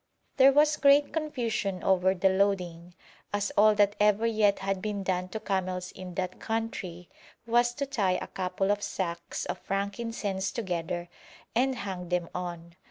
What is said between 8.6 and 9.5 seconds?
of sacks